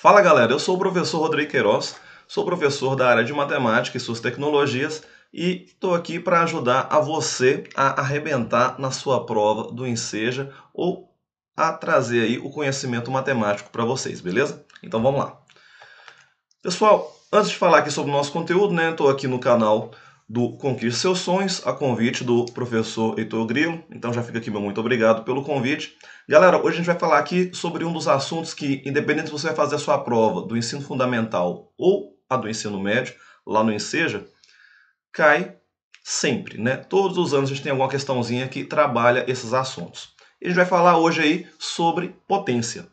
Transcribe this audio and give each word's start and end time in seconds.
Fala 0.00 0.22
galera, 0.22 0.50
eu 0.50 0.58
sou 0.58 0.76
o 0.76 0.78
professor 0.78 1.18
Rodrigo 1.18 1.50
Queiroz, 1.50 1.94
sou 2.26 2.42
professor 2.42 2.96
da 2.96 3.06
área 3.06 3.22
de 3.22 3.34
matemática 3.34 3.98
e 3.98 4.00
suas 4.00 4.18
tecnologias 4.18 5.02
e 5.30 5.66
estou 5.66 5.94
aqui 5.94 6.18
para 6.18 6.40
ajudar 6.40 6.88
a 6.90 6.98
você 7.00 7.64
a 7.76 8.00
arrebentar 8.00 8.80
na 8.80 8.90
sua 8.90 9.26
prova 9.26 9.70
do 9.70 9.86
Enseja 9.86 10.50
ou 10.72 11.14
a 11.54 11.70
trazer 11.70 12.22
aí 12.22 12.38
o 12.38 12.48
conhecimento 12.48 13.10
matemático 13.10 13.68
para 13.68 13.84
vocês, 13.84 14.22
beleza? 14.22 14.64
Então 14.82 15.02
vamos 15.02 15.20
lá. 15.20 15.38
Pessoal, 16.62 17.14
antes 17.30 17.50
de 17.50 17.56
falar 17.56 17.80
aqui 17.80 17.90
sobre 17.90 18.10
o 18.10 18.14
nosso 18.14 18.32
conteúdo, 18.32 18.72
né, 18.72 18.92
estou 18.92 19.10
aqui 19.10 19.28
no 19.28 19.38
canal 19.38 19.90
do 20.30 20.56
Conquiste 20.56 21.00
Seus 21.00 21.18
Sonhos, 21.18 21.66
a 21.66 21.72
convite 21.72 22.22
do 22.22 22.46
professor 22.46 23.18
Heitor 23.18 23.44
Grilo. 23.46 23.82
Então 23.90 24.12
já 24.12 24.22
fica 24.22 24.38
aqui 24.38 24.48
meu 24.48 24.60
muito 24.60 24.78
obrigado 24.78 25.24
pelo 25.24 25.42
convite. 25.42 25.96
Galera, 26.28 26.56
hoje 26.56 26.68
a 26.68 26.76
gente 26.76 26.86
vai 26.86 26.96
falar 26.96 27.18
aqui 27.18 27.50
sobre 27.52 27.84
um 27.84 27.92
dos 27.92 28.06
assuntos 28.06 28.54
que, 28.54 28.80
independente 28.86 29.26
se 29.26 29.32
você 29.32 29.48
vai 29.48 29.56
fazer 29.56 29.74
a 29.74 29.78
sua 29.80 29.98
prova 29.98 30.42
do 30.42 30.56
ensino 30.56 30.82
fundamental 30.82 31.72
ou 31.76 32.16
a 32.28 32.36
do 32.36 32.48
ensino 32.48 32.80
médio, 32.80 33.12
lá 33.44 33.64
no 33.64 33.72
Enseja, 33.72 34.24
cai 35.12 35.56
sempre, 36.00 36.58
né? 36.58 36.76
Todos 36.76 37.18
os 37.18 37.34
anos 37.34 37.50
a 37.50 37.52
gente 37.52 37.64
tem 37.64 37.72
alguma 37.72 37.90
questãozinha 37.90 38.46
que 38.46 38.62
trabalha 38.62 39.24
esses 39.26 39.52
assuntos. 39.52 40.14
E 40.40 40.44
a 40.44 40.48
gente 40.48 40.56
vai 40.58 40.64
falar 40.64 40.96
hoje 40.96 41.22
aí 41.22 41.46
sobre 41.58 42.14
potência. 42.28 42.86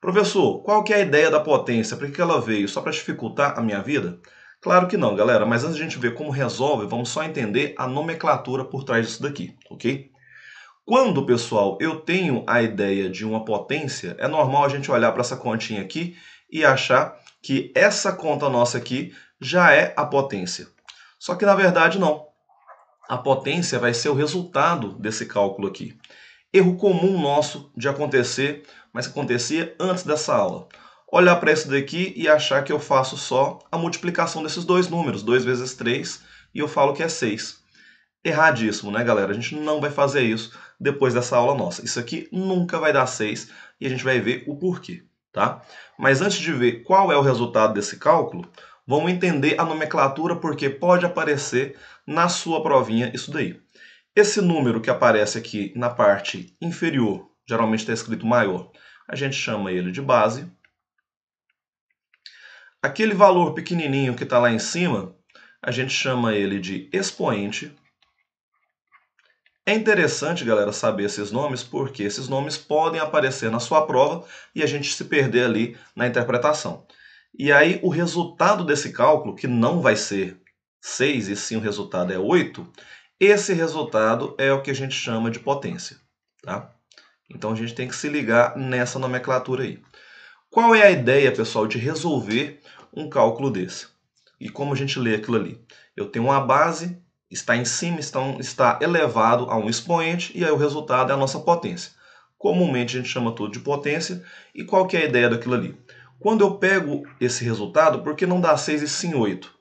Professor, 0.00 0.62
qual 0.62 0.84
que 0.84 0.92
é 0.92 0.98
a 0.98 1.00
ideia 1.00 1.32
da 1.32 1.40
potência? 1.40 1.96
Para 1.96 2.08
que 2.08 2.20
ela 2.20 2.40
veio? 2.40 2.68
Só 2.68 2.80
para 2.80 2.92
dificultar 2.92 3.58
a 3.58 3.60
minha 3.60 3.82
vida? 3.82 4.20
Claro 4.66 4.88
que 4.88 4.96
não, 4.96 5.14
galera, 5.14 5.46
mas 5.46 5.62
antes 5.62 5.76
de 5.76 5.82
a 5.82 5.84
gente 5.84 5.96
ver 5.96 6.14
como 6.14 6.28
resolve, 6.28 6.86
vamos 6.86 7.08
só 7.08 7.22
entender 7.22 7.72
a 7.78 7.86
nomenclatura 7.86 8.64
por 8.64 8.82
trás 8.82 9.06
disso 9.06 9.22
daqui, 9.22 9.56
ok? 9.70 10.10
Quando, 10.84 11.24
pessoal, 11.24 11.78
eu 11.80 12.00
tenho 12.00 12.42
a 12.48 12.60
ideia 12.60 13.08
de 13.08 13.24
uma 13.24 13.44
potência, 13.44 14.16
é 14.18 14.26
normal 14.26 14.64
a 14.64 14.68
gente 14.68 14.90
olhar 14.90 15.12
para 15.12 15.20
essa 15.20 15.36
continha 15.36 15.80
aqui 15.80 16.16
e 16.50 16.64
achar 16.64 17.16
que 17.40 17.70
essa 17.76 18.12
conta 18.12 18.48
nossa 18.48 18.76
aqui 18.76 19.14
já 19.40 19.72
é 19.72 19.94
a 19.96 20.04
potência. 20.04 20.66
Só 21.16 21.36
que 21.36 21.46
na 21.46 21.54
verdade 21.54 21.96
não. 22.00 22.26
A 23.08 23.16
potência 23.16 23.78
vai 23.78 23.94
ser 23.94 24.08
o 24.08 24.14
resultado 24.14 24.94
desse 24.98 25.26
cálculo 25.26 25.68
aqui. 25.68 25.96
Erro 26.52 26.76
comum 26.76 27.20
nosso 27.20 27.70
de 27.76 27.88
acontecer, 27.88 28.64
mas 28.92 29.06
acontecia 29.06 29.76
antes 29.78 30.02
dessa 30.02 30.34
aula 30.34 30.66
olhar 31.16 31.36
para 31.36 31.50
isso 31.50 31.70
daqui 31.70 32.12
e 32.14 32.28
achar 32.28 32.62
que 32.62 32.70
eu 32.70 32.78
faço 32.78 33.16
só 33.16 33.58
a 33.72 33.78
multiplicação 33.78 34.42
desses 34.42 34.64
dois 34.64 34.88
números, 34.88 35.22
2 35.22 35.46
vezes 35.46 35.72
3, 35.72 36.22
e 36.54 36.58
eu 36.58 36.68
falo 36.68 36.92
que 36.92 37.02
é 37.02 37.08
6. 37.08 37.64
Erradíssimo, 38.22 38.90
né, 38.90 39.02
galera? 39.02 39.30
A 39.30 39.34
gente 39.34 39.54
não 39.54 39.80
vai 39.80 39.90
fazer 39.90 40.22
isso 40.22 40.52
depois 40.78 41.14
dessa 41.14 41.36
aula 41.36 41.56
nossa. 41.56 41.82
Isso 41.82 41.98
aqui 41.98 42.28
nunca 42.30 42.78
vai 42.78 42.92
dar 42.92 43.06
6 43.06 43.50
e 43.80 43.86
a 43.86 43.88
gente 43.88 44.04
vai 44.04 44.20
ver 44.20 44.44
o 44.46 44.56
porquê, 44.56 45.04
tá? 45.32 45.62
Mas 45.98 46.20
antes 46.20 46.38
de 46.38 46.52
ver 46.52 46.82
qual 46.82 47.10
é 47.10 47.16
o 47.16 47.22
resultado 47.22 47.72
desse 47.72 47.98
cálculo, 47.98 48.46
vamos 48.86 49.10
entender 49.10 49.58
a 49.58 49.64
nomenclatura 49.64 50.36
porque 50.36 50.68
pode 50.68 51.06
aparecer 51.06 51.78
na 52.06 52.28
sua 52.28 52.62
provinha 52.62 53.10
isso 53.14 53.30
daí. 53.30 53.58
Esse 54.14 54.42
número 54.42 54.82
que 54.82 54.90
aparece 54.90 55.38
aqui 55.38 55.72
na 55.74 55.88
parte 55.88 56.54
inferior, 56.60 57.26
geralmente 57.48 57.80
está 57.80 57.94
escrito 57.94 58.26
maior, 58.26 58.70
a 59.08 59.16
gente 59.16 59.34
chama 59.34 59.72
ele 59.72 59.90
de 59.90 60.02
base. 60.02 60.46
Aquele 62.86 63.14
valor 63.14 63.52
pequenininho 63.52 64.14
que 64.14 64.22
está 64.22 64.38
lá 64.38 64.48
em 64.48 64.60
cima, 64.60 65.12
a 65.60 65.72
gente 65.72 65.92
chama 65.92 66.36
ele 66.36 66.60
de 66.60 66.88
expoente. 66.92 67.74
É 69.66 69.74
interessante, 69.74 70.44
galera, 70.44 70.72
saber 70.72 71.02
esses 71.02 71.32
nomes, 71.32 71.64
porque 71.64 72.04
esses 72.04 72.28
nomes 72.28 72.56
podem 72.56 73.00
aparecer 73.00 73.50
na 73.50 73.58
sua 73.58 73.84
prova 73.84 74.24
e 74.54 74.62
a 74.62 74.66
gente 74.66 74.94
se 74.94 75.04
perder 75.06 75.46
ali 75.46 75.76
na 75.96 76.06
interpretação. 76.06 76.86
E 77.36 77.50
aí, 77.50 77.80
o 77.82 77.88
resultado 77.88 78.64
desse 78.64 78.92
cálculo, 78.92 79.34
que 79.34 79.48
não 79.48 79.80
vai 79.80 79.96
ser 79.96 80.40
6, 80.80 81.26
e 81.26 81.34
sim 81.34 81.56
o 81.56 81.60
resultado 81.60 82.12
é 82.12 82.18
8, 82.20 82.72
esse 83.18 83.52
resultado 83.52 84.36
é 84.38 84.52
o 84.52 84.62
que 84.62 84.70
a 84.70 84.74
gente 84.74 84.94
chama 84.94 85.28
de 85.28 85.40
potência. 85.40 85.96
Tá? 86.40 86.70
Então, 87.28 87.50
a 87.50 87.56
gente 87.56 87.74
tem 87.74 87.88
que 87.88 87.96
se 87.96 88.08
ligar 88.08 88.56
nessa 88.56 88.96
nomenclatura 88.96 89.64
aí. 89.64 89.82
Qual 90.56 90.74
é 90.74 90.82
a 90.82 90.90
ideia, 90.90 91.32
pessoal, 91.32 91.66
de 91.66 91.76
resolver 91.76 92.62
um 92.96 93.10
cálculo 93.10 93.50
desse? 93.50 93.88
E 94.40 94.48
como 94.48 94.72
a 94.72 94.76
gente 94.76 94.98
lê 94.98 95.14
aquilo 95.14 95.36
ali? 95.36 95.60
Eu 95.94 96.06
tenho 96.06 96.24
uma 96.24 96.40
base, 96.40 96.98
está 97.30 97.54
em 97.54 97.64
cima, 97.64 98.00
está, 98.00 98.78
elevado 98.80 99.44
a 99.50 99.56
um 99.56 99.68
expoente, 99.68 100.32
e 100.34 100.44
aí 100.44 100.50
o 100.50 100.56
resultado 100.56 101.10
é 101.10 101.14
a 101.14 101.18
nossa 101.18 101.38
potência. 101.40 101.92
Comumente 102.38 102.96
a 102.96 103.00
gente 103.00 103.12
chama 103.12 103.34
tudo 103.34 103.52
de 103.52 103.60
potência, 103.60 104.24
e 104.54 104.64
qual 104.64 104.86
que 104.86 104.96
é 104.96 105.02
a 105.02 105.04
ideia 105.04 105.28
daquilo 105.28 105.54
ali? 105.54 105.78
Quando 106.18 106.42
eu 106.42 106.54
pego 106.54 107.02
esse 107.20 107.44
resultado, 107.44 108.02
por 108.02 108.16
que 108.16 108.26
não 108.26 108.40
dá 108.40 108.56
6 108.56 108.82
e 108.82 108.88
sim 108.88 109.14
8? 109.14 109.54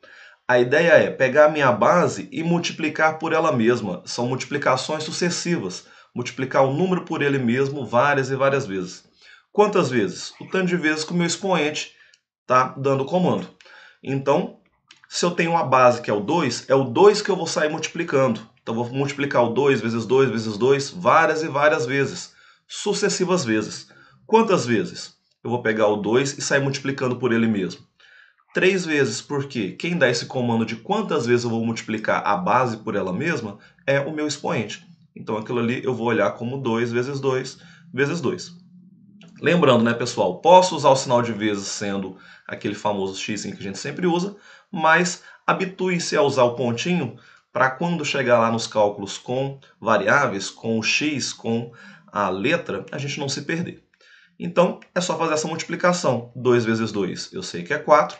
A 0.47 0.59
ideia 0.59 0.91
é 0.91 1.09
pegar 1.09 1.46
a 1.46 1.50
minha 1.50 1.72
base 1.72 2.29
e 2.31 2.44
multiplicar 2.44 3.17
por 3.17 3.34
ela 3.34 3.52
mesma. 3.52 4.03
São 4.06 4.28
multiplicações 4.28 5.03
sucessivas. 5.03 5.88
Multiplicar 6.13 6.63
o 6.63 6.73
número 6.73 7.03
por 7.03 7.23
ele 7.23 7.40
mesmo 7.40 7.84
várias 7.84 8.29
e 8.29 8.35
várias 8.35 8.66
vezes. 8.66 9.03
Quantas 9.52 9.90
vezes? 9.90 10.34
O 10.40 10.46
tanto 10.46 10.67
de 10.67 10.78
vezes 10.78 11.03
que 11.03 11.13
o 11.13 11.16
meu 11.16 11.25
expoente 11.25 11.94
está 12.45 12.75
dando 12.78 13.03
comando. 13.06 13.47
Então, 14.03 14.57
se 15.09 15.25
eu 15.25 15.31
tenho 15.31 15.51
uma 15.51 15.63
base 15.63 16.01
que 16.01 16.11
é 16.11 16.13
o 16.13 16.19
2, 16.19 16.69
é 16.69 16.75
o 16.75 16.83
2 16.83 17.22
que 17.22 17.29
eu 17.29 17.35
vou 17.35 17.47
sair 17.47 17.69
multiplicando. 17.69 18.39
Então, 18.61 18.75
vou 18.75 18.88
multiplicar 18.91 19.44
o 19.44 19.50
2 19.50 19.81
vezes 19.81 20.06
2 20.06 20.29
vezes 20.29 20.57
2 20.57 20.91
várias 20.91 21.41
e 21.41 21.47
várias 21.47 21.85
vezes, 21.85 22.34
sucessivas 22.67 23.44
vezes. 23.44 23.88
Quantas 24.28 24.66
vezes? 24.66 25.16
Eu 25.44 25.50
vou 25.50 25.61
pegar 25.61 25.88
o 25.88 25.97
2 25.97 26.38
e 26.38 26.41
sair 26.41 26.61
multiplicando 26.61 27.17
por 27.17 27.34
ele 27.34 27.47
mesmo. 27.47 27.81
Três 28.53 28.85
vezes, 28.85 29.22
porque 29.22 29.72
quem 29.72 29.97
dá 29.97 30.09
esse 30.09 30.28
comando 30.28 30.66
de 30.66 30.75
quantas 30.75 31.25
vezes 31.25 31.44
eu 31.44 31.50
vou 31.50 31.66
multiplicar 31.66 32.25
a 32.25 32.38
base 32.38 32.78
por 32.78 32.95
ela 32.95 33.11
mesma 33.11 33.57
é 33.85 34.00
o 34.00 34.13
meu 34.13 34.28
expoente. 34.28 34.85
Então, 35.16 35.35
aquilo 35.38 35.59
ali 35.59 35.84
eu 35.84 35.94
vou 35.94 36.07
olhar 36.07 36.31
como 36.31 36.57
2 36.57 36.91
vezes 36.91 37.19
2 37.19 37.57
vezes 37.94 38.22
2. 38.22 38.65
Lembrando, 39.41 39.84
né, 39.84 39.94
pessoal, 39.94 40.40
posso 40.40 40.75
usar 40.75 40.90
o 40.90 40.96
sinal 40.96 41.22
de 41.22 41.34
vezes 41.34 41.68
sendo 41.68 42.18
aquele 42.47 42.75
famoso 42.75 43.19
x 43.19 43.44
que 43.44 43.51
a 43.51 43.62
gente 43.62 43.78
sempre 43.78 44.07
usa, 44.07 44.35
mas 44.72 45.23
habitue-se 45.46 46.16
a 46.16 46.22
usar 46.22 46.44
o 46.44 46.56
pontinho 46.56 47.18
para 47.51 47.69
quando 47.69 48.06
chegar 48.06 48.40
lá 48.40 48.51
nos 48.51 48.68
cálculos 48.68 49.18
com 49.18 49.59
variáveis, 49.79 50.50
com 50.50 50.79
o 50.79 50.84
x, 50.84 51.34
com 51.34 51.72
a 52.12 52.29
letra, 52.29 52.85
a 52.91 52.97
gente 52.97 53.19
não 53.19 53.28
se 53.28 53.41
perder. 53.41 53.84
Então, 54.40 54.79
é 54.94 55.01
só 55.01 55.18
fazer 55.18 55.34
essa 55.34 55.47
multiplicação. 55.47 56.31
2 56.35 56.66
vezes 56.66 56.91
2 56.91 57.34
eu 57.34 57.44
sei 57.44 57.63
que 57.63 57.73
é 57.73 57.78
4. 57.78 58.17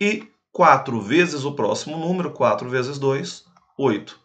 E 0.00 0.28
4 0.52 1.00
vezes 1.00 1.44
o 1.44 1.52
próximo 1.52 1.98
número, 1.98 2.30
4 2.30 2.68
vezes 2.68 2.98
2, 2.98 3.44
8. 3.76 4.18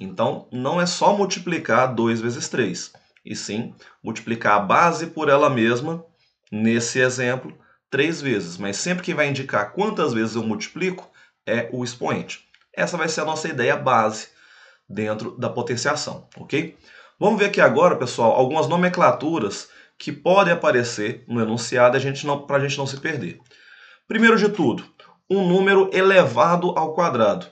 Então, 0.00 0.48
não 0.50 0.80
é 0.80 0.86
só 0.86 1.16
multiplicar 1.16 1.94
2 1.94 2.20
vezes 2.20 2.48
3 2.48 2.92
e 3.28 3.36
sim 3.36 3.74
multiplicar 4.02 4.54
a 4.54 4.60
base 4.60 5.08
por 5.08 5.28
ela 5.28 5.50
mesma, 5.50 6.02
nesse 6.50 6.98
exemplo, 6.98 7.56
três 7.90 8.22
vezes. 8.22 8.56
Mas 8.56 8.78
sempre 8.78 9.04
que 9.04 9.14
vai 9.14 9.28
indicar 9.28 9.72
quantas 9.72 10.14
vezes 10.14 10.34
eu 10.34 10.42
multiplico 10.42 11.10
é 11.46 11.68
o 11.70 11.84
expoente. 11.84 12.48
Essa 12.74 12.96
vai 12.96 13.08
ser 13.08 13.20
a 13.20 13.26
nossa 13.26 13.46
ideia 13.46 13.76
base 13.76 14.28
dentro 14.88 15.36
da 15.36 15.50
potenciação, 15.50 16.26
ok? 16.36 16.76
Vamos 17.20 17.38
ver 17.38 17.46
aqui 17.46 17.60
agora, 17.60 17.96
pessoal, 17.96 18.32
algumas 18.32 18.66
nomenclaturas 18.66 19.68
que 19.98 20.10
podem 20.10 20.54
aparecer 20.54 21.24
no 21.28 21.42
enunciado 21.42 21.98
para 22.46 22.56
a 22.56 22.60
gente 22.60 22.78
não 22.78 22.86
se 22.86 22.98
perder. 22.98 23.40
Primeiro 24.06 24.38
de 24.38 24.48
tudo, 24.48 24.84
um 25.28 25.46
número 25.46 25.90
elevado 25.92 26.72
ao 26.78 26.94
quadrado. 26.94 27.46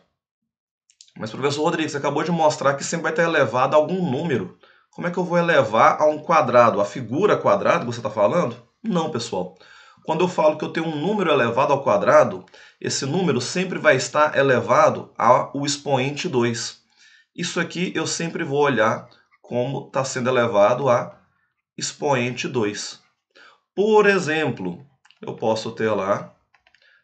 Mas, 1.18 1.30
professor 1.30 1.62
Rodrigues, 1.62 1.92
você 1.92 1.98
acabou 1.98 2.22
de 2.22 2.30
mostrar 2.30 2.74
que 2.74 2.84
sempre 2.84 3.04
vai 3.04 3.12
ter 3.12 3.22
elevado 3.22 3.74
a 3.74 3.76
algum 3.76 4.10
número. 4.10 4.56
Como 4.96 5.06
é 5.06 5.10
que 5.10 5.18
eu 5.18 5.24
vou 5.24 5.36
elevar 5.36 6.00
a 6.00 6.06
um 6.06 6.18
quadrado? 6.18 6.80
A 6.80 6.84
figura 6.86 7.36
quadrada 7.36 7.80
que 7.80 7.84
você 7.84 7.98
está 7.98 8.08
falando? 8.08 8.56
Não, 8.82 9.10
pessoal. 9.10 9.54
Quando 10.06 10.24
eu 10.24 10.28
falo 10.28 10.56
que 10.56 10.64
eu 10.64 10.72
tenho 10.72 10.86
um 10.86 10.96
número 10.98 11.30
elevado 11.30 11.70
ao 11.70 11.82
quadrado, 11.82 12.46
esse 12.80 13.04
número 13.04 13.38
sempre 13.38 13.78
vai 13.78 13.96
estar 13.96 14.34
elevado 14.34 15.12
ao 15.18 15.52
expoente 15.66 16.30
2. 16.30 16.80
Isso 17.36 17.60
aqui 17.60 17.92
eu 17.94 18.06
sempre 18.06 18.42
vou 18.42 18.62
olhar 18.62 19.06
como 19.42 19.88
está 19.88 20.02
sendo 20.02 20.30
elevado 20.30 20.88
a 20.88 21.20
expoente 21.76 22.48
2. 22.48 22.98
Por 23.74 24.06
exemplo, 24.06 24.82
eu 25.20 25.36
posso 25.36 25.72
ter 25.72 25.90
lá 25.90 26.32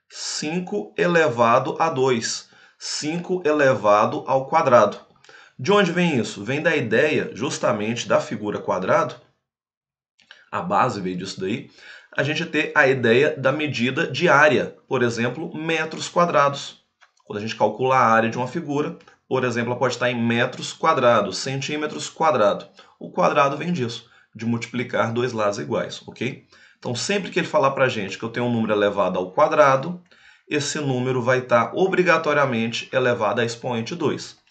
5 0.09 0.95
elevado 0.97 1.77
a 1.79 1.91
2. 1.91 2.49
5 2.79 3.43
elevado 3.45 4.25
ao 4.27 4.47
quadrado. 4.49 5.12
De 5.63 5.71
onde 5.71 5.93
vem 5.93 6.19
isso? 6.19 6.43
Vem 6.43 6.61
da 6.61 6.75
ideia 6.75 7.31
justamente 7.35 8.09
da 8.09 8.21
figura 8.21 8.59
quadrado, 8.59 9.15
a 10.51 10.61
base 10.61 11.01
veio 11.01 11.17
disso 11.17 11.41
daí, 11.41 11.71
a 12.17 12.25
gente 12.25 12.45
ter 12.47 12.73
a 12.75 12.89
ideia 12.89 13.37
da 13.39 13.53
medida 13.53 14.09
de 14.09 14.29
área, 14.29 14.77
por 14.89 15.05
exemplo, 15.05 15.57
metros 15.57 16.09
quadrados. 16.09 16.83
Quando 17.25 17.39
a 17.39 17.41
gente 17.41 17.55
calcula 17.55 17.95
a 17.95 18.11
área 18.11 18.29
de 18.29 18.37
uma 18.37 18.49
figura, 18.49 18.99
por 19.29 19.45
exemplo, 19.45 19.71
ela 19.71 19.79
pode 19.79 19.95
estar 19.95 20.11
em 20.11 20.21
metros 20.21 20.73
quadrados, 20.73 21.39
centímetros 21.39 22.11
quadrados. 22.11 22.67
O 22.99 23.13
quadrado 23.13 23.57
vem 23.57 23.73
disso, 23.73 24.11
de 24.35 24.45
multiplicar 24.45 25.13
dois 25.13 25.33
lados 25.33 25.61
iguais, 25.61 26.03
ok? 26.09 26.45
Então, 26.77 26.93
sempre 26.93 27.31
que 27.31 27.39
ele 27.39 27.47
falar 27.47 27.71
para 27.71 27.85
a 27.85 27.89
gente 27.89 28.19
que 28.19 28.25
eu 28.25 28.31
tenho 28.31 28.47
um 28.47 28.53
número 28.53 28.73
elevado 28.73 29.17
ao 29.17 29.31
quadrado, 29.31 30.03
esse 30.49 30.81
número 30.81 31.23
vai 31.23 31.39
estar 31.39 31.71
obrigatoriamente 31.73 32.89
elevado 32.93 33.41
a 33.41 33.45
expoente 33.45 33.95
2. 33.95 34.42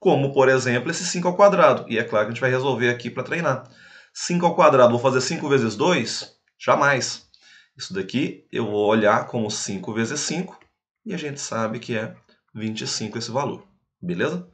Como, 0.00 0.32
por 0.32 0.48
exemplo, 0.48 0.90
esse 0.90 1.04
5 1.04 1.28
ao 1.28 1.36
quadrado. 1.36 1.84
E 1.86 1.98
é 1.98 2.02
claro 2.02 2.24
que 2.24 2.30
a 2.30 2.34
gente 2.34 2.40
vai 2.40 2.50
resolver 2.50 2.88
aqui 2.88 3.10
para 3.10 3.22
treinar. 3.22 3.68
5 4.14 4.44
ao 4.44 4.56
quadrado, 4.56 4.90
vou 4.90 4.98
fazer 4.98 5.20
5 5.20 5.48
vezes 5.48 5.76
2? 5.76 6.36
Jamais. 6.58 7.28
Isso 7.76 7.94
daqui 7.94 8.46
eu 8.50 8.66
vou 8.66 8.86
olhar 8.86 9.26
como 9.26 9.50
5 9.50 9.92
vezes 9.92 10.18
5 10.20 10.58
e 11.04 11.14
a 11.14 11.16
gente 11.18 11.40
sabe 11.40 11.78
que 11.78 11.96
é 11.96 12.14
25 12.54 13.18
esse 13.18 13.30
valor. 13.30 13.66
Beleza? 14.00 14.48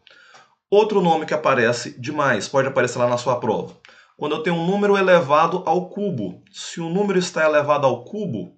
Outro 0.69 1.00
nome 1.00 1.25
que 1.25 1.34
aparece 1.34 1.98
demais, 1.98 2.48
pode 2.48 2.66
aparecer 2.66 2.98
lá 2.98 3.08
na 3.08 3.16
sua 3.16 3.38
prova. 3.38 3.76
Quando 4.16 4.34
eu 4.34 4.43
tenho 4.43 4.56
um 4.56 4.66
número 4.66 4.96
elevado 4.96 5.62
ao 5.64 5.88
cubo. 5.90 6.43
Se 6.50 6.81
o 6.81 6.88
número 6.88 7.19
está 7.19 7.44
elevado 7.44 7.87
ao 7.87 8.04
cubo, 8.04 8.56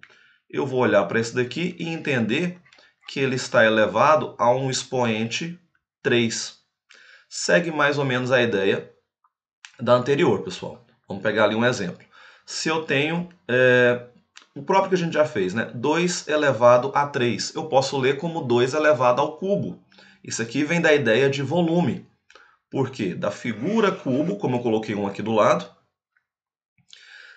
eu 0.49 0.67
vou 0.67 0.81
olhar 0.81 1.05
para 1.05 1.21
esse 1.21 1.35
daqui 1.35 1.77
e 1.79 1.89
entender 1.89 2.59
que 3.09 3.21
ele 3.21 3.37
está 3.37 3.65
elevado 3.65 4.35
a 4.39 4.51
um 4.51 4.71
expoente 4.71 5.59
3. 6.03 6.58
Segue 7.29 7.71
mais 7.71 7.99
ou 7.99 8.05
menos 8.05 8.33
a 8.33 8.41
ideia 8.41 8.91
da 9.79 9.95
anterior, 9.95 10.43
pessoal. 10.43 10.85
Vamos 11.07 11.23
pegar 11.23 11.45
ali 11.45 11.55
um 11.55 11.65
exemplo. 11.65 12.05
Se 12.47 12.69
eu 12.69 12.85
tenho 12.85 13.29
é, 13.47 14.07
o 14.55 14.63
próprio 14.63 14.91
que 14.91 14.95
a 14.95 14.99
gente 14.99 15.15
já 15.15 15.25
fez, 15.25 15.55
né? 15.55 15.71
2 15.75 16.29
elevado 16.29 16.91
a 16.95 17.07
3, 17.07 17.55
eu 17.55 17.67
posso 17.67 17.99
ler 17.99 18.17
como 18.17 18.43
2 18.43 18.75
elevado 18.75 19.21
ao 19.21 19.37
cubo. 19.37 19.83
Isso 20.25 20.43
aqui 20.43 20.65
vem 20.65 20.81
da 20.81 20.93
ideia 20.93 21.29
de 21.29 21.43
volume. 21.43 22.07
Por 22.71 22.91
quê? 22.91 23.15
Da 23.15 23.31
figura 23.31 23.93
cubo, 23.93 24.37
como 24.37 24.57
eu 24.57 24.61
coloquei 24.61 24.95
um 24.95 25.07
aqui 25.07 25.23
do 25.23 25.33
lado, 25.33 25.71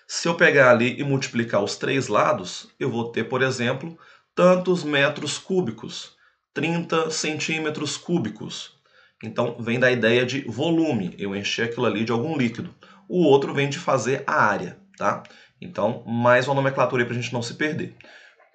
se 0.06 0.28
eu 0.28 0.34
pegar 0.34 0.70
ali 0.70 1.00
e 1.00 1.04
multiplicar 1.04 1.62
os 1.62 1.76
três 1.76 2.08
lados, 2.08 2.68
eu 2.78 2.90
vou 2.90 3.10
ter, 3.10 3.24
por 3.24 3.40
exemplo, 3.40 3.98
tantos 4.34 4.84
metros 4.84 5.38
cúbicos, 5.38 6.16
30 6.52 7.10
centímetros 7.10 7.96
cúbicos. 7.96 8.78
Então, 9.22 9.56
vem 9.58 9.78
da 9.78 9.90
ideia 9.90 10.26
de 10.26 10.40
volume, 10.42 11.14
eu 11.18 11.34
encher 11.36 11.66
aquilo 11.66 11.86
ali 11.86 12.04
de 12.04 12.12
algum 12.12 12.36
líquido. 12.36 12.74
O 13.08 13.22
outro 13.22 13.54
vem 13.54 13.68
de 13.68 13.78
fazer 13.78 14.24
a 14.26 14.42
área, 14.42 14.78
tá? 14.96 15.22
Então, 15.60 16.02
mais 16.06 16.46
uma 16.48 16.56
nomenclatura 16.56 17.04
para 17.04 17.14
a 17.14 17.20
gente 17.20 17.32
não 17.32 17.42
se 17.42 17.54
perder. 17.54 17.94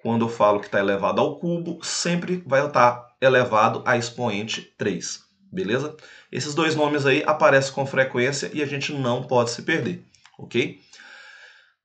Quando 0.02 0.24
eu 0.24 0.28
falo 0.28 0.60
que 0.60 0.66
está 0.66 0.78
elevado 0.78 1.20
ao 1.20 1.36
cubo, 1.38 1.78
sempre 1.82 2.42
vai 2.46 2.64
estar 2.66 3.08
elevado 3.20 3.82
a 3.84 3.96
expoente 3.96 4.62
3, 4.76 5.24
beleza? 5.50 5.96
Esses 6.30 6.54
dois 6.54 6.76
nomes 6.76 7.06
aí 7.06 7.22
aparecem 7.26 7.72
com 7.72 7.86
frequência 7.86 8.50
e 8.52 8.62
a 8.62 8.66
gente 8.66 8.92
não 8.92 9.22
pode 9.22 9.50
se 9.50 9.62
perder, 9.62 10.04
ok? 10.38 10.80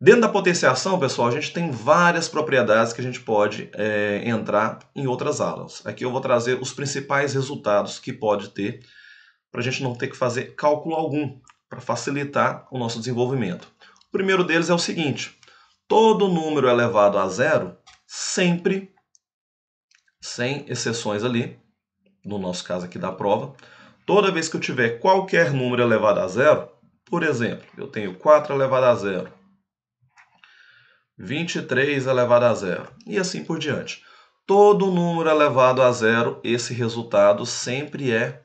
Dentro 0.04 0.20
da 0.20 0.28
potenciação, 0.28 1.00
pessoal, 1.00 1.30
a 1.30 1.32
gente 1.32 1.54
tem 1.54 1.72
várias 1.72 2.28
propriedades 2.28 2.92
que 2.92 3.00
a 3.00 3.04
gente 3.04 3.22
pode 3.22 3.70
é, 3.74 4.22
entrar 4.26 4.80
em 4.94 5.08
outras 5.08 5.40
aulas. 5.40 5.82
Aqui 5.86 6.04
eu 6.04 6.12
vou 6.12 6.20
trazer 6.20 6.62
os 6.62 6.74
principais 6.74 7.34
resultados 7.34 8.00
que 8.00 8.12
pode 8.12 8.50
ter 8.50 8.86
para 9.50 9.62
a 9.62 9.64
gente 9.64 9.82
não 9.82 9.96
ter 9.96 10.10
que 10.10 10.18
fazer 10.18 10.56
cálculo 10.56 10.94
algum, 10.94 11.40
para 11.70 11.80
facilitar 11.80 12.68
o 12.70 12.78
nosso 12.78 13.00
desenvolvimento. 13.00 13.72
O 14.10 14.12
primeiro 14.12 14.44
deles 14.44 14.70
é 14.70 14.74
o 14.74 14.78
seguinte, 14.78 15.40
todo 15.88 16.28
número 16.28 16.68
elevado 16.68 17.18
a 17.18 17.26
zero, 17.30 17.78
sempre, 18.06 18.94
sem 20.22 20.66
exceções 20.68 21.24
ali, 21.24 21.58
no 22.26 22.38
nosso 22.38 22.66
caso 22.66 22.88
aqui 22.88 23.00
da 23.00 23.14
prova, 23.14 23.56
toda 24.06 24.34
vez 24.34 24.50
que 24.50 24.58
eu 24.58 24.62
tiver 24.62 25.00
qualquer 25.00 25.54
número 25.54 25.82
elevado 25.82 26.20
a 26.20 26.28
zero, 26.28 26.68
por 27.06 27.24
exemplo, 27.24 27.66
eu 27.78 27.88
tenho 27.88 28.16
4 28.16 28.54
elevado 28.54 28.86
a 28.86 28.96
zero, 28.96 29.43
23 31.18 32.08
elevado 32.08 32.46
a 32.46 32.54
zero, 32.54 32.92
e 33.06 33.18
assim 33.18 33.44
por 33.44 33.60
diante. 33.60 34.04
Todo 34.46 34.92
número 34.92 35.30
elevado 35.30 35.82
a 35.82 35.92
zero, 35.92 36.40
esse 36.44 36.74
resultado 36.74 37.46
sempre 37.46 38.12
é 38.12 38.44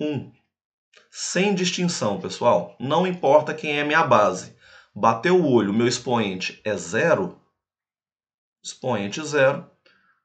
1. 0.00 0.32
Sem 1.10 1.54
distinção, 1.54 2.20
pessoal. 2.20 2.74
Não 2.80 3.06
importa 3.06 3.54
quem 3.54 3.78
é 3.78 3.84
minha 3.84 4.02
base. 4.02 4.56
Bateu 4.94 5.40
o 5.40 5.52
olho, 5.52 5.72
meu 5.72 5.86
expoente 5.86 6.60
é 6.64 6.76
zero, 6.76 7.40
expoente 8.62 9.24
zero, 9.24 9.70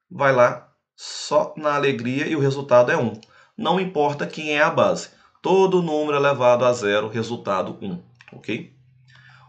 vai 0.10 0.33
lá 0.33 0.74
só 0.95 1.54
na 1.56 1.75
alegria 1.75 2.25
e 2.25 2.36
o 2.36 2.39
resultado 2.39 2.92
é 2.92 2.98
1. 2.98 3.19
Não 3.57 3.80
importa 3.80 4.25
quem 4.25 4.57
é 4.57 4.62
a 4.62 4.72
base. 4.72 5.10
Todo 5.42 5.81
número 5.81 6.18
elevado 6.18 6.66
a 6.66 6.74
zero, 6.74 7.10
resultado 7.10 7.77
1. 7.81 8.04
Ok? 8.33 8.75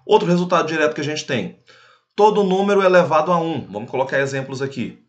Outro 0.05 0.28
resultado 0.28 0.69
direto 0.69 0.94
que 0.94 1.00
a 1.00 1.05
gente 1.05 1.25
tem 1.25 1.58
todo 2.16 2.42
número 2.42 2.82
elevado 2.82 3.30
a 3.30 3.38
1. 3.38 3.66
Vamos 3.70 3.90
colocar 3.90 4.18
exemplos 4.18 4.62
aqui. 4.62 5.06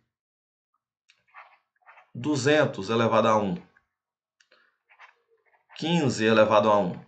200 2.13 2.89
elevado 2.89 3.29
a 3.29 3.37
1. 3.37 3.57
15 5.77 6.25
elevado 6.25 6.69
a 6.69 6.77
1. 6.77 6.99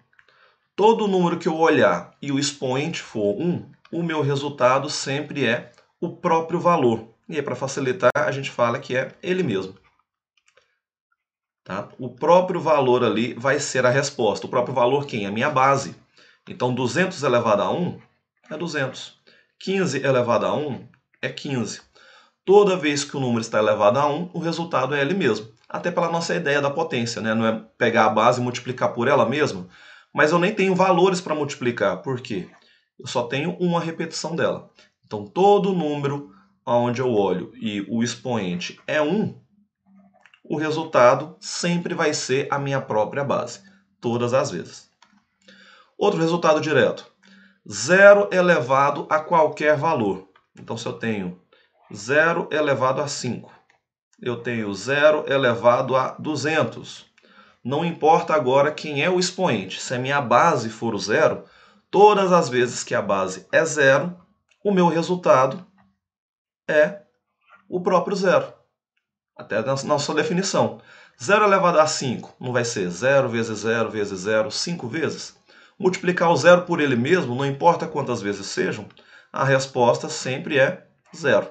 Todo 0.75 1.07
número 1.07 1.37
que 1.37 1.49
eu 1.49 1.57
olhar 1.57 2.15
e 2.21 2.31
o 2.31 2.39
expoente 2.39 3.01
for 3.01 3.35
1, 3.35 3.69
o 3.91 4.01
meu 4.01 4.21
resultado 4.21 4.89
sempre 4.89 5.45
é 5.45 5.73
o 5.99 6.15
próprio 6.15 6.59
valor. 6.59 7.13
E 7.27 7.35
aí, 7.35 7.41
para 7.41 7.55
facilitar, 7.55 8.11
a 8.15 8.31
gente 8.31 8.49
fala 8.49 8.79
que 8.79 8.95
é 8.95 9.13
ele 9.21 9.43
mesmo. 9.43 9.75
Tá? 11.63 11.89
O 11.99 12.09
próprio 12.09 12.61
valor 12.61 13.03
ali 13.03 13.33
vai 13.33 13.59
ser 13.59 13.85
a 13.85 13.89
resposta. 13.89 14.47
O 14.47 14.49
próprio 14.49 14.73
valor 14.73 15.05
quem? 15.05 15.25
A 15.25 15.31
minha 15.31 15.49
base. 15.49 15.93
Então, 16.47 16.73
200 16.73 17.21
elevado 17.21 17.61
a 17.61 17.71
1 17.71 17.99
é 18.49 18.57
200. 18.57 19.18
15 19.59 20.05
elevado 20.05 20.45
a 20.45 20.55
1 20.55 20.87
é 21.21 21.27
15. 21.27 21.81
Toda 22.45 22.77
vez 22.77 23.03
que 23.03 23.17
o 23.17 23.19
número 23.19 23.41
está 23.41 23.59
elevado 23.59 23.99
a 23.99 24.07
1, 24.07 24.31
o 24.33 24.39
resultado 24.39 24.95
é 24.95 25.01
ele 25.01 25.13
mesmo. 25.13 25.49
Até 25.67 25.91
pela 25.91 26.09
nossa 26.09 26.33
ideia 26.33 26.61
da 26.61 26.69
potência, 26.69 27.21
né? 27.21 27.33
não 27.33 27.45
é 27.45 27.61
pegar 27.77 28.05
a 28.05 28.09
base 28.09 28.39
e 28.39 28.43
multiplicar 28.43 28.93
por 28.93 29.07
ela 29.07 29.27
mesma, 29.27 29.67
mas 30.13 30.31
eu 30.31 30.39
nem 30.39 30.55
tenho 30.55 30.73
valores 30.73 31.19
para 31.19 31.35
multiplicar. 31.35 32.01
Por 32.01 32.21
quê? 32.21 32.47
Eu 32.97 33.05
só 33.05 33.23
tenho 33.23 33.51
uma 33.59 33.81
repetição 33.81 34.35
dela. 34.35 34.69
Então, 35.05 35.25
todo 35.25 35.73
número 35.73 36.31
onde 36.65 37.01
eu 37.01 37.11
olho 37.13 37.51
e 37.55 37.81
o 37.89 38.01
expoente 38.01 38.79
é 38.87 39.01
1, 39.01 39.37
o 40.43 40.55
resultado 40.55 41.35
sempre 41.39 41.93
vai 41.93 42.13
ser 42.13 42.47
a 42.49 42.57
minha 42.57 42.79
própria 42.79 43.23
base, 43.23 43.61
todas 43.99 44.33
as 44.33 44.51
vezes. 44.51 44.89
Outro 45.97 46.19
resultado 46.19 46.61
direto. 46.61 47.08
0 47.71 48.29
elevado 48.31 49.05
a 49.11 49.19
qualquer 49.19 49.77
valor. 49.77 50.27
Então, 50.59 50.75
se 50.75 50.87
eu 50.87 50.93
tenho 50.93 51.39
0 51.93 52.49
elevado 52.51 52.99
a 52.99 53.07
5, 53.07 53.51
eu 54.19 54.37
tenho 54.37 54.73
0 54.73 55.25
elevado 55.31 55.95
a 55.95 56.15
200. 56.17 57.05
Não 57.63 57.85
importa 57.85 58.33
agora 58.33 58.71
quem 58.71 59.03
é 59.03 59.09
o 59.09 59.19
expoente. 59.19 59.79
Se 59.79 59.93
a 59.93 59.99
minha 59.99 60.19
base 60.19 60.69
for 60.69 60.95
o 60.95 60.99
zero, 60.99 61.43
todas 61.91 62.31
as 62.31 62.49
vezes 62.49 62.83
que 62.83 62.95
a 62.95 63.01
base 63.01 63.45
é 63.51 63.63
zero, 63.63 64.17
o 64.63 64.71
meu 64.71 64.87
resultado 64.87 65.63
é 66.67 67.03
o 67.69 67.81
próprio 67.81 68.15
zero. 68.15 68.51
Até 69.37 69.61
na 69.61 69.75
nossa 69.83 70.13
definição. 70.15 70.81
0 71.21 71.45
elevado 71.45 71.79
a 71.79 71.85
5 71.85 72.35
não 72.39 72.51
vai 72.51 72.65
ser 72.65 72.89
0 72.89 73.29
vezes 73.29 73.59
0 73.59 73.91
vezes 73.91 74.19
0 74.21 74.49
5 74.49 74.87
vezes? 74.87 75.38
Multiplicar 75.79 76.29
o 76.29 76.35
zero 76.35 76.63
por 76.63 76.81
ele 76.81 76.95
mesmo, 76.95 77.33
não 77.33 77.45
importa 77.45 77.87
quantas 77.87 78.21
vezes 78.21 78.45
sejam, 78.47 78.87
a 79.31 79.45
resposta 79.45 80.09
sempre 80.09 80.59
é 80.59 80.85
zero. 81.15 81.47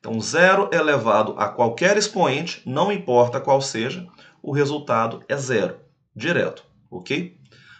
Então, 0.00 0.20
zero 0.20 0.68
elevado 0.72 1.34
a 1.38 1.48
qualquer 1.48 1.96
expoente, 1.96 2.62
não 2.66 2.90
importa 2.90 3.40
qual 3.40 3.60
seja, 3.60 4.06
o 4.42 4.52
resultado 4.52 5.24
é 5.28 5.36
zero, 5.36 5.78
direto, 6.14 6.64
ok? 6.90 7.36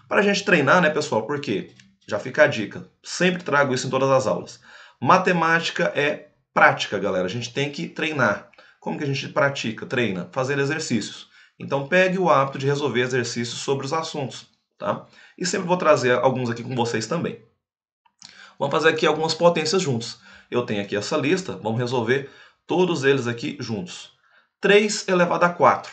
Para 0.08 0.20
a 0.20 0.22
gente 0.22 0.44
treinar, 0.44 0.80
né, 0.80 0.90
pessoal, 0.90 1.26
porque 1.26 1.74
já 2.06 2.18
fica 2.18 2.44
a 2.44 2.46
dica, 2.46 2.88
sempre 3.02 3.42
trago 3.42 3.74
isso 3.74 3.86
em 3.86 3.90
todas 3.90 4.10
as 4.10 4.26
aulas. 4.26 4.60
Matemática 5.00 5.92
é 5.94 6.28
prática, 6.52 6.98
galera, 6.98 7.26
a 7.26 7.30
gente 7.30 7.52
tem 7.52 7.70
que 7.70 7.86
treinar. 7.86 8.50
Como 8.80 8.98
que 8.98 9.04
a 9.04 9.06
gente 9.06 9.28
pratica, 9.28 9.86
treina? 9.86 10.28
Fazer 10.32 10.58
exercícios. 10.58 11.28
Então, 11.58 11.86
pegue 11.86 12.18
o 12.18 12.30
hábito 12.30 12.58
de 12.58 12.66
resolver 12.66 13.00
exercícios 13.00 13.60
sobre 13.60 13.84
os 13.84 13.92
assuntos, 13.92 14.46
tá? 14.78 15.06
e 15.36 15.44
sempre 15.44 15.66
vou 15.66 15.76
trazer 15.76 16.12
alguns 16.18 16.48
aqui 16.48 16.62
com 16.62 16.74
vocês 16.74 17.06
também. 17.06 17.42
Vamos 18.58 18.72
fazer 18.72 18.88
aqui 18.88 19.06
algumas 19.06 19.34
potências 19.34 19.82
juntos. 19.82 20.18
Eu 20.50 20.64
tenho 20.64 20.82
aqui 20.82 20.96
essa 20.96 21.16
lista, 21.16 21.56
vamos 21.56 21.78
resolver 21.78 22.30
todos 22.66 23.04
eles 23.04 23.26
aqui 23.26 23.56
juntos. 23.60 24.12
3 24.60 25.06
elevado 25.08 25.44
a 25.44 25.50
4. 25.50 25.92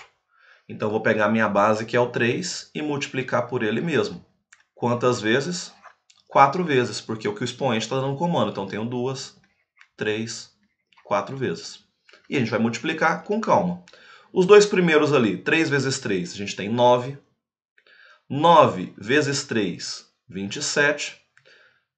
Então, 0.68 0.90
vou 0.90 1.02
pegar 1.02 1.26
a 1.26 1.30
minha 1.30 1.48
base, 1.48 1.86
que 1.86 1.96
é 1.96 2.00
o 2.00 2.08
3, 2.08 2.72
e 2.74 2.82
multiplicar 2.82 3.48
por 3.48 3.62
ele 3.62 3.82
mesmo. 3.82 4.26
Quantas 4.74 5.22
vezes? 5.22 5.72
4 6.28 6.64
vezes, 6.64 7.00
porque 7.00 7.28
é 7.28 7.30
o 7.30 7.36
que 7.36 7.44
o 7.44 7.46
expoente 7.46 7.86
está 7.86 8.00
dando 8.00 8.18
comando. 8.18 8.50
Então, 8.50 8.66
tenho 8.66 8.84
2, 8.84 9.38
3, 9.96 10.52
4 11.04 11.38
vezes. 11.38 11.84
E 12.28 12.36
a 12.36 12.40
gente 12.40 12.50
vai 12.50 12.60
multiplicar 12.60 13.24
com 13.24 13.40
calma. 13.40 13.84
Os 14.34 14.48
dois 14.48 14.66
primeiros 14.66 15.14
ali, 15.14 15.38
3 15.38 15.70
vezes 15.70 16.00
3, 16.00 16.34
a 16.34 16.36
gente 16.36 16.56
tem 16.56 16.68
9. 16.68 17.18
9 18.30 18.92
vezes 18.98 19.44
3, 19.44 20.04
27. 20.28 21.22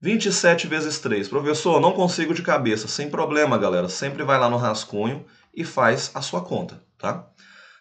27 0.01 0.67
vezes 0.67 0.99
3. 0.99 1.29
Professor, 1.29 1.79
não 1.79 1.93
consigo 1.93 2.33
de 2.33 2.41
cabeça. 2.41 2.85
Sem 2.87 3.09
problema, 3.09 3.57
galera. 3.57 3.87
Sempre 3.87 4.23
vai 4.23 4.37
lá 4.37 4.49
no 4.49 4.57
rascunho 4.57 5.25
e 5.53 5.63
faz 5.63 6.11
a 6.13 6.21
sua 6.21 6.43
conta, 6.43 6.83
tá? 6.97 7.29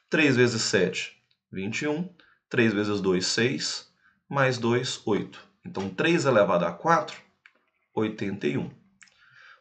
3 0.09 0.37
vezes 0.37 0.63
7, 0.63 1.13
21. 1.53 2.09
3 2.49 2.73
vezes 2.73 3.01
2, 3.01 3.27
6. 3.27 3.89
Mais 4.29 4.59
2, 4.59 5.03
8. 5.05 5.41
Então, 5.65 5.89
3 5.89 6.25
elevado 6.25 6.65
a 6.65 6.71
4, 6.71 7.17
81. 7.95 8.71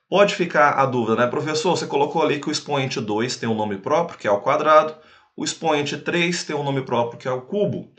Pode 0.07 0.35
ficar 0.35 0.73
a 0.73 0.85
dúvida, 0.85 1.15
né? 1.15 1.27
Professor, 1.27 1.75
você 1.75 1.87
colocou 1.87 2.21
ali 2.21 2.39
que 2.39 2.49
o 2.49 2.51
expoente 2.51 3.01
2 3.01 3.37
tem 3.37 3.49
um 3.49 3.55
nome 3.55 3.79
próprio, 3.79 4.19
que 4.19 4.27
é 4.27 4.31
o 4.31 4.41
quadrado. 4.41 4.95
O 5.35 5.43
expoente 5.43 5.97
3 5.97 6.43
tem 6.43 6.55
um 6.55 6.63
nome 6.63 6.83
próprio, 6.83 7.17
que 7.17 7.27
é 7.27 7.31
o 7.31 7.41
cubo. 7.41 7.91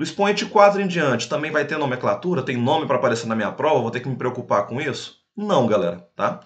Do 0.00 0.04
expoente 0.04 0.46
4 0.46 0.80
em 0.80 0.86
diante, 0.86 1.28
também 1.28 1.50
vai 1.50 1.66
ter 1.66 1.76
nomenclatura? 1.76 2.42
Tem 2.42 2.56
nome 2.56 2.86
para 2.86 2.96
aparecer 2.96 3.26
na 3.26 3.36
minha 3.36 3.52
prova? 3.52 3.82
Vou 3.82 3.90
ter 3.90 4.00
que 4.00 4.08
me 4.08 4.16
preocupar 4.16 4.66
com 4.66 4.80
isso? 4.80 5.20
Não, 5.36 5.66
galera, 5.66 6.08
tá? 6.16 6.40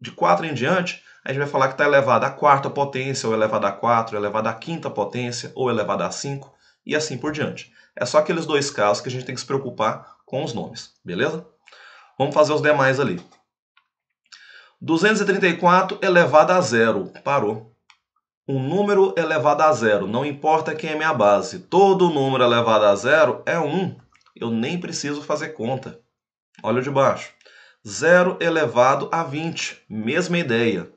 De 0.00 0.10
4 0.10 0.44
em 0.44 0.52
diante, 0.52 1.00
a 1.24 1.32
gente 1.32 1.38
vai 1.38 1.48
falar 1.48 1.68
que 1.68 1.74
está 1.74 1.84
elevado 1.84 2.26
à 2.26 2.30
quarta 2.30 2.68
potência, 2.68 3.28
ou 3.28 3.32
elevado 3.32 3.64
a 3.64 3.70
4, 3.70 4.16
elevado 4.16 4.48
à 4.48 4.52
quinta 4.52 4.90
potência, 4.90 5.52
ou 5.54 5.70
elevado 5.70 6.02
a 6.02 6.10
5, 6.10 6.52
e 6.84 6.96
assim 6.96 7.16
por 7.16 7.30
diante. 7.30 7.72
É 7.94 8.04
só 8.04 8.18
aqueles 8.18 8.44
dois 8.44 8.72
casos 8.72 9.00
que 9.00 9.08
a 9.08 9.12
gente 9.12 9.24
tem 9.24 9.36
que 9.36 9.40
se 9.40 9.46
preocupar 9.46 10.16
com 10.26 10.42
os 10.42 10.52
nomes, 10.52 10.92
beleza? 11.04 11.46
Vamos 12.18 12.34
fazer 12.34 12.52
os 12.52 12.60
demais 12.60 12.98
ali. 12.98 13.24
234 14.80 15.96
elevado 16.02 16.50
a 16.50 16.60
zero. 16.60 17.12
Parou 17.22 17.72
um 18.50 18.62
número 18.62 19.14
elevado 19.16 19.62
a 19.62 19.72
zero, 19.72 20.06
não 20.06 20.24
importa 20.24 20.74
quem 20.74 20.90
é 20.90 20.96
minha 20.96 21.14
base, 21.14 21.60
todo 21.60 22.10
número 22.10 22.42
elevado 22.42 22.84
a 22.84 22.94
zero 22.96 23.42
é 23.46 23.58
1. 23.58 23.96
Eu 24.34 24.50
nem 24.50 24.78
preciso 24.78 25.22
fazer 25.22 25.50
conta. 25.50 26.00
Olha 26.62 26.80
o 26.80 26.82
de 26.82 26.90
baixo. 26.90 27.32
0 27.86 28.36
elevado 28.40 29.08
a 29.10 29.22
20, 29.22 29.84
mesma 29.88 30.36
ideia. 30.38 30.90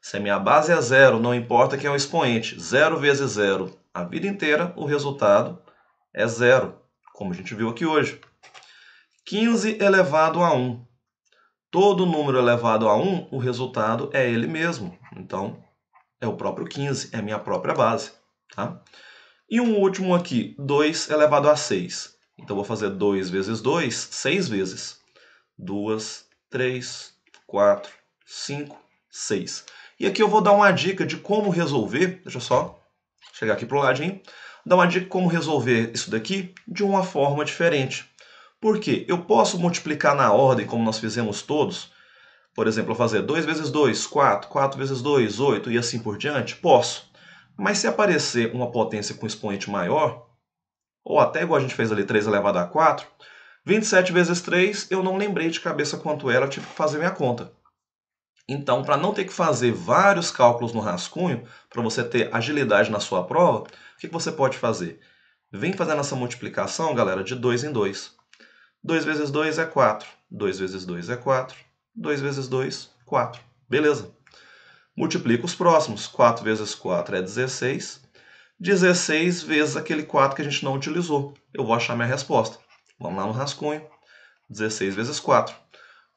Se 0.00 0.16
a 0.16 0.20
minha 0.20 0.38
base 0.38 0.72
é 0.72 0.80
zero, 0.80 1.18
não 1.18 1.34
importa 1.34 1.76
quem 1.76 1.88
é 1.88 1.92
o 1.92 1.96
expoente, 1.96 2.58
0 2.58 2.98
vezes 2.98 3.32
0, 3.32 3.76
a 3.92 4.04
vida 4.04 4.26
inteira, 4.26 4.72
o 4.76 4.86
resultado 4.86 5.60
é 6.14 6.26
zero, 6.26 6.80
como 7.12 7.32
a 7.32 7.36
gente 7.36 7.54
viu 7.54 7.68
aqui 7.68 7.84
hoje. 7.84 8.20
15 9.26 9.78
elevado 9.82 10.42
a 10.42 10.54
1. 10.54 10.82
Todo 11.70 12.06
número 12.06 12.38
elevado 12.38 12.88
a 12.88 12.96
1, 12.96 13.28
o 13.30 13.38
resultado 13.38 14.08
é 14.12 14.28
ele 14.28 14.46
mesmo. 14.46 14.98
Então, 15.16 15.62
é 16.20 16.26
o 16.26 16.36
próprio 16.36 16.66
15, 16.66 17.10
é 17.12 17.18
a 17.18 17.22
minha 17.22 17.38
própria 17.38 17.74
base. 17.74 18.12
Tá? 18.54 18.80
E 19.48 19.60
um 19.60 19.78
último 19.78 20.14
aqui, 20.14 20.54
2 20.58 21.10
elevado 21.10 21.48
a 21.48 21.56
6. 21.56 22.14
Então, 22.38 22.56
vou 22.56 22.64
fazer 22.64 22.90
2 22.90 23.30
vezes 23.30 23.60
2, 23.60 23.94
6 23.94 24.48
vezes. 24.48 25.00
2, 25.58 26.26
3, 26.48 27.12
4, 27.46 27.92
5, 28.26 28.78
6. 29.10 29.64
E 29.98 30.06
aqui 30.06 30.22
eu 30.22 30.28
vou 30.28 30.40
dar 30.40 30.52
uma 30.52 30.70
dica 30.70 31.04
de 31.04 31.16
como 31.18 31.50
resolver, 31.50 32.20
deixa 32.22 32.38
eu 32.38 32.42
só 32.42 32.80
chegar 33.34 33.54
aqui 33.54 33.66
para 33.66 33.76
o 33.76 33.82
ladinho, 33.82 34.20
dar 34.64 34.76
uma 34.76 34.86
dica 34.86 35.04
de 35.04 35.10
como 35.10 35.28
resolver 35.28 35.90
isso 35.92 36.10
daqui 36.10 36.54
de 36.66 36.82
uma 36.82 37.02
forma 37.02 37.44
diferente. 37.44 38.08
Por 38.60 38.78
quê? 38.78 39.04
Eu 39.08 39.24
posso 39.24 39.58
multiplicar 39.58 40.14
na 40.14 40.32
ordem, 40.32 40.66
como 40.66 40.84
nós 40.84 40.98
fizemos 40.98 41.42
todos, 41.42 41.90
por 42.60 42.68
exemplo, 42.68 42.94
fazer 42.94 43.22
2 43.22 43.46
vezes 43.46 43.70
2, 43.70 44.06
4, 44.06 44.50
4 44.50 44.78
vezes 44.78 45.00
2, 45.00 45.40
8 45.40 45.72
e 45.72 45.78
assim 45.78 45.98
por 45.98 46.18
diante? 46.18 46.56
Posso. 46.56 47.10
Mas 47.56 47.78
se 47.78 47.86
aparecer 47.86 48.54
uma 48.54 48.70
potência 48.70 49.14
com 49.14 49.26
expoente 49.26 49.70
maior, 49.70 50.26
ou 51.02 51.18
até 51.18 51.40
igual 51.40 51.56
a 51.56 51.62
gente 51.62 51.74
fez 51.74 51.90
ali 51.90 52.04
3 52.04 52.26
elevado 52.26 52.58
a 52.58 52.66
4, 52.66 53.06
27 53.64 54.12
vezes 54.12 54.42
3 54.42 54.90
eu 54.90 55.02
não 55.02 55.16
lembrei 55.16 55.48
de 55.48 55.58
cabeça 55.58 55.96
quanto 55.96 56.28
era, 56.28 56.46
tive 56.46 56.66
que 56.66 56.74
fazer 56.74 56.98
minha 56.98 57.10
conta. 57.10 57.50
Então, 58.46 58.82
para 58.82 58.98
não 58.98 59.14
ter 59.14 59.24
que 59.24 59.32
fazer 59.32 59.72
vários 59.72 60.30
cálculos 60.30 60.74
no 60.74 60.80
rascunho, 60.80 61.44
para 61.70 61.80
você 61.80 62.04
ter 62.04 62.28
agilidade 62.30 62.90
na 62.90 63.00
sua 63.00 63.24
prova, 63.24 63.60
o 63.60 63.66
que 63.98 64.06
você 64.06 64.30
pode 64.30 64.58
fazer? 64.58 65.00
Vem 65.50 65.72
fazendo 65.72 66.00
essa 66.00 66.14
multiplicação, 66.14 66.94
galera, 66.94 67.24
de 67.24 67.34
2 67.34 67.64
em 67.64 67.72
2. 67.72 68.14
2 68.84 69.04
vezes 69.06 69.30
2 69.30 69.58
é 69.58 69.64
4. 69.64 70.06
2 70.30 70.58
vezes 70.58 70.84
2 70.84 71.08
é 71.08 71.16
4. 71.16 71.69
2 72.00 72.22
vezes 72.22 72.48
2, 72.48 72.90
4. 73.04 73.42
Beleza. 73.68 74.10
Multiplica 74.96 75.44
os 75.44 75.54
próximos. 75.54 76.06
4 76.06 76.42
vezes 76.42 76.74
4 76.74 77.16
é 77.16 77.20
16. 77.20 78.00
16 78.58 79.42
vezes 79.42 79.76
aquele 79.76 80.04
4 80.04 80.34
que 80.34 80.40
a 80.40 80.44
gente 80.44 80.64
não 80.64 80.74
utilizou. 80.74 81.34
Eu 81.52 81.62
vou 81.62 81.74
achar 81.74 81.94
minha 81.94 82.08
resposta. 82.08 82.58
Vamos 82.98 83.18
lá 83.18 83.26
no 83.26 83.32
rascunho. 83.32 83.86
16 84.48 84.94
vezes 84.94 85.20
4. 85.20 85.54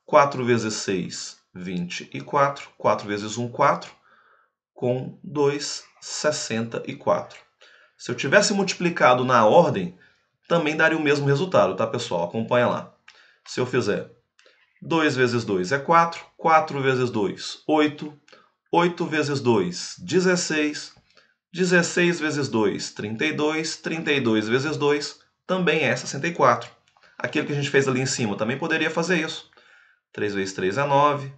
4 0.06 0.46
vezes 0.46 0.74
6, 0.75 1.38
24. 1.54 2.70
4 2.78 3.06
vezes 3.06 3.38
1, 3.38 3.50
4. 3.50 3.92
Com 4.74 5.20
2, 5.22 5.84
64. 6.00 7.38
Se 7.98 8.10
eu 8.10 8.16
tivesse 8.16 8.54
multiplicado 8.54 9.25
na 9.25 9.46
ordem, 9.46 9.98
também 10.48 10.78
daria 10.78 10.98
o 10.98 11.04
mesmo 11.04 11.28
resultado, 11.28 11.75
tá, 11.75 11.86
pessoal? 11.86 12.24
Acompanha 12.24 12.68
lá. 12.68 12.96
Se 13.46 13.60
eu 13.60 13.66
fizer 13.66 14.10
2 14.86 15.16
vezes 15.16 15.46
2 15.46 15.72
é 15.72 15.80
4, 15.80 16.22
4 16.36 16.82
vezes 16.82 17.10
2, 17.10 17.63
8, 17.66 18.20
8 18.70 19.06
vezes 19.06 19.40
2, 19.40 19.96
16, 20.00 20.94
16 21.54 22.20
vezes 22.20 22.50
2, 22.50 22.92
32, 22.92 23.78
32 23.78 24.50
vezes 24.50 24.75
2 24.75 25.20
também 25.48 25.84
é 25.84 25.96
64. 25.96 26.70
Aquilo 27.18 27.48
que 27.48 27.54
a 27.54 27.56
gente 27.56 27.70
fez 27.70 27.88
ali 27.88 28.02
em 28.02 28.06
cima 28.06 28.36
também 28.36 28.58
poderia 28.58 28.92
fazer 28.92 29.22
isso. 29.25 29.50
3 30.12 30.36
vezes 30.36 30.54
3 30.54 30.78
é 30.78 30.86
9, 30.86 31.34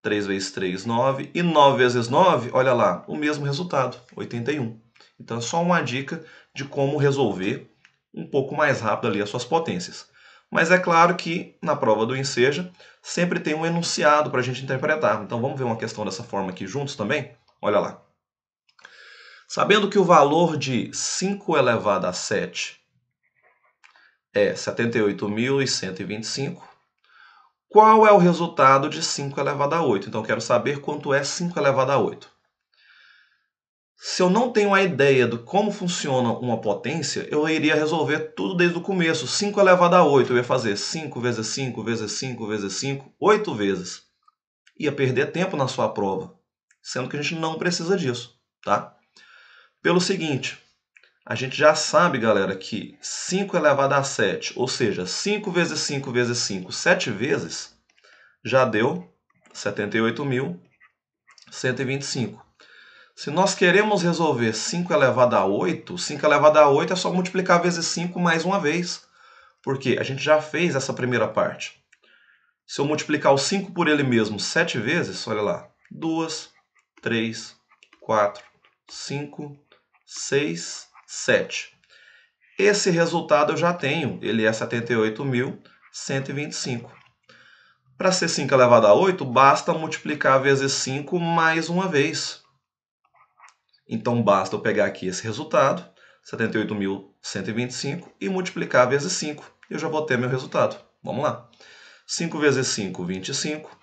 3 0.00 0.26
vezes 0.26 0.50
3, 0.52 0.86
9, 0.86 1.30
e 1.34 1.42
9 1.42 1.76
vezes 1.76 2.08
9, 2.08 2.48
olha 2.54 2.72
lá, 2.72 3.04
o 3.06 3.16
mesmo 3.16 3.44
resultado, 3.44 4.00
81. 4.16 4.80
Então 5.20 5.36
é 5.36 5.42
só 5.42 5.62
uma 5.62 5.82
dica 5.82 6.24
de 6.54 6.64
como 6.64 6.96
resolver 6.96 7.70
um 8.14 8.26
pouco 8.26 8.56
mais 8.56 8.80
rápido 8.80 9.08
ali 9.08 9.20
as 9.20 9.28
suas 9.28 9.44
potências. 9.44 10.08
Mas 10.50 10.70
é 10.70 10.78
claro 10.78 11.14
que 11.14 11.56
na 11.62 11.76
prova 11.76 12.06
do 12.06 12.16
Enseja 12.16 12.70
sempre 13.02 13.40
tem 13.40 13.54
um 13.54 13.66
enunciado 13.66 14.30
para 14.30 14.40
a 14.40 14.42
gente 14.42 14.62
interpretar. 14.62 15.22
Então 15.22 15.40
vamos 15.40 15.58
ver 15.58 15.64
uma 15.64 15.76
questão 15.76 16.04
dessa 16.04 16.22
forma 16.22 16.50
aqui 16.50 16.66
juntos 16.66 16.96
também? 16.96 17.32
Olha 17.60 17.78
lá. 17.78 18.02
Sabendo 19.46 19.88
que 19.88 19.98
o 19.98 20.04
valor 20.04 20.56
de 20.56 20.90
5 20.92 21.56
elevado 21.56 22.06
a 22.06 22.12
7 22.12 22.78
é 24.32 24.52
78.125, 24.52 26.62
qual 27.68 28.06
é 28.06 28.12
o 28.12 28.18
resultado 28.18 28.88
de 28.88 29.02
5 29.02 29.38
elevado 29.38 29.74
a 29.74 29.82
8? 29.82 30.08
Então, 30.08 30.22
quero 30.22 30.40
saber 30.40 30.80
quanto 30.80 31.12
é 31.12 31.22
5 31.22 31.58
elevado 31.58 31.92
a 31.92 31.98
8. 31.98 32.37
Se 34.00 34.22
eu 34.22 34.30
não 34.30 34.52
tenho 34.52 34.72
a 34.72 34.80
ideia 34.80 35.26
de 35.26 35.38
como 35.38 35.72
funciona 35.72 36.30
uma 36.30 36.60
potência, 36.60 37.26
eu 37.32 37.48
iria 37.48 37.74
resolver 37.74 38.32
tudo 38.36 38.54
desde 38.54 38.78
o 38.78 38.80
começo. 38.80 39.26
5 39.26 39.58
elevado 39.58 39.96
a 39.96 40.04
8, 40.04 40.32
eu 40.32 40.36
ia 40.36 40.44
fazer 40.44 40.76
5 40.76 41.20
vezes 41.20 41.48
5 41.48 41.82
vezes 41.82 42.12
5 42.12 42.46
vezes 42.46 42.74
5, 42.74 43.12
8 43.18 43.54
vezes. 43.56 44.02
Ia 44.78 44.92
perder 44.92 45.32
tempo 45.32 45.56
na 45.56 45.66
sua 45.66 45.88
prova, 45.88 46.32
sendo 46.80 47.08
que 47.08 47.16
a 47.16 47.22
gente 47.22 47.34
não 47.40 47.58
precisa 47.58 47.96
disso, 47.96 48.38
tá? 48.62 48.94
Pelo 49.82 50.00
seguinte, 50.00 50.62
a 51.26 51.34
gente 51.34 51.56
já 51.56 51.74
sabe, 51.74 52.18
galera, 52.18 52.54
que 52.54 52.96
5 53.02 53.56
elevado 53.56 53.94
a 53.94 54.04
7, 54.04 54.52
ou 54.54 54.68
seja, 54.68 55.06
5 55.06 55.50
vezes 55.50 55.80
5 55.80 56.12
vezes 56.12 56.38
5, 56.38 56.70
7 56.70 57.10
vezes, 57.10 57.76
já 58.44 58.64
deu 58.64 59.12
78.125. 59.52 62.46
Se 63.18 63.30
nós 63.32 63.52
queremos 63.52 64.04
resolver 64.04 64.52
5 64.52 64.92
elevado 64.92 65.34
a 65.34 65.44
8, 65.44 65.98
5 65.98 66.24
elevado 66.24 66.56
a 66.56 66.68
8 66.68 66.92
é 66.92 66.96
só 66.96 67.12
multiplicar 67.12 67.60
vezes 67.60 67.84
5 67.86 68.20
mais 68.20 68.44
uma 68.44 68.60
vez. 68.60 69.08
Porque 69.60 69.96
a 69.98 70.04
gente 70.04 70.22
já 70.22 70.40
fez 70.40 70.76
essa 70.76 70.92
primeira 70.92 71.26
parte. 71.26 71.82
Se 72.64 72.80
eu 72.80 72.84
multiplicar 72.84 73.34
o 73.34 73.36
5 73.36 73.72
por 73.72 73.88
ele 73.88 74.04
mesmo 74.04 74.38
7 74.38 74.78
vezes, 74.78 75.26
olha 75.26 75.42
lá. 75.42 75.68
2, 75.90 76.50
3, 77.02 77.56
4, 78.00 78.44
5, 78.88 79.58
6, 80.06 80.86
7. 81.04 81.76
Esse 82.56 82.88
resultado 82.88 83.52
eu 83.52 83.56
já 83.56 83.74
tenho, 83.74 84.20
ele 84.22 84.46
é 84.46 84.50
78.125. 84.52 86.88
Para 87.96 88.12
ser 88.12 88.28
5 88.28 88.54
elevado 88.54 88.86
a 88.86 88.94
8, 88.94 89.24
basta 89.24 89.74
multiplicar 89.74 90.40
vezes 90.40 90.72
5 90.72 91.18
mais 91.18 91.68
uma 91.68 91.88
vez. 91.88 92.46
Então 93.88 94.22
basta 94.22 94.54
eu 94.54 94.60
pegar 94.60 94.86
aqui 94.86 95.06
esse 95.06 95.22
resultado, 95.22 95.88
78.125, 96.30 98.12
e 98.20 98.28
multiplicar 98.28 98.88
vezes 98.88 99.12
5. 99.14 99.50
Eu 99.70 99.78
já 99.78 99.88
vou 99.88 100.04
ter 100.04 100.18
meu 100.18 100.28
resultado. 100.28 100.78
Vamos 101.02 101.22
lá. 101.22 101.48
5 102.06 102.38
vezes 102.38 102.66
5, 102.68 103.04
25. 103.04 103.78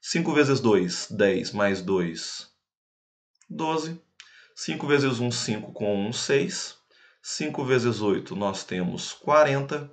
5 0.00 0.32
vezes 0.32 0.60
2, 0.60 1.08
10, 1.12 1.52
mais 1.52 1.80
2, 1.80 2.48
12. 3.48 4.00
5 4.56 4.86
vezes 4.86 5.20
1, 5.20 5.30
5 5.30 5.72
com 5.72 6.08
1, 6.08 6.12
6. 6.12 6.76
5 7.22 7.64
vezes 7.64 8.00
8, 8.00 8.34
nós 8.34 8.64
temos 8.64 9.12
40. 9.12 9.90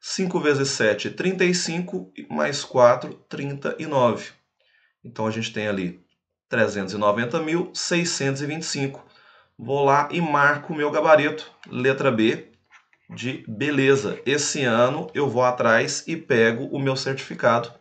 5 0.00 0.40
vezes 0.40 0.68
7, 0.70 1.10
35, 1.10 2.12
mais 2.28 2.62
4, 2.64 3.14
39. 3.28 4.30
Então 5.02 5.26
a 5.26 5.30
gente 5.30 5.52
tem 5.52 5.66
ali 5.66 6.04
390.625. 6.50 9.00
Vou 9.58 9.84
lá 9.84 10.08
e 10.10 10.18
marco 10.20 10.72
o 10.72 10.76
meu 10.76 10.90
gabarito, 10.90 11.50
letra 11.68 12.10
B, 12.10 12.48
de 13.10 13.44
beleza. 13.48 14.20
Esse 14.24 14.64
ano 14.64 15.10
eu 15.14 15.28
vou 15.28 15.44
atrás 15.44 16.04
e 16.06 16.16
pego 16.16 16.64
o 16.66 16.78
meu 16.78 16.96
certificado, 16.96 17.72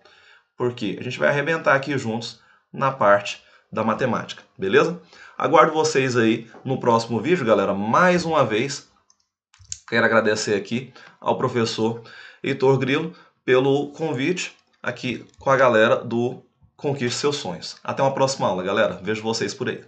porque 0.58 0.98
a 1.00 1.04
gente 1.04 1.20
vai 1.20 1.30
arrebentar 1.30 1.76
aqui 1.76 1.98
juntos 1.98 2.42
na 2.72 2.92
parte 2.92 3.44
da 3.72 3.84
matemática, 3.84 4.44
beleza? 4.58 5.00
Aguardo 5.38 5.74
vocês 5.74 6.18
aí 6.18 6.50
no 6.64 6.80
próximo 6.80 7.20
vídeo, 7.20 7.46
galera. 7.46 7.74
Mais 7.74 8.26
uma 8.26 8.44
vez, 8.44 8.90
quero 9.88 10.06
agradecer 10.06 10.56
aqui 10.56 10.92
ao 11.20 11.38
professor 11.38 12.02
Heitor 12.42 12.78
Grilo 12.78 13.14
pelo 13.46 13.92
convite 13.92 14.56
aqui 14.82 15.26
com 15.40 15.50
a 15.50 15.58
galera 15.58 15.98
do 15.98 16.44
Conquiste 16.78 17.20
Seus 17.20 17.38
Sonhos. 17.38 17.76
Até 17.84 18.04
uma 18.04 18.14
próxima 18.14 18.48
aula, 18.48 18.62
galera. 18.62 19.00
Vejo 19.02 19.24
vocês 19.24 19.52
por 19.52 19.68
aí. 19.68 19.84